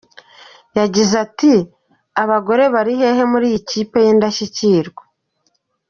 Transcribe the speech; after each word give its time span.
Yagize 0.79 1.13
ati“Abagore 1.25 2.63
bari 2.73 2.93
hehe 3.01 3.23
muri 3.31 3.45
iyi 3.49 3.59
kipe 3.69 3.97
y’indashyikirwa?’’. 4.05 5.03